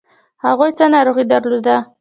[0.45, 1.75] هغوی څه ناروغي درلوده؟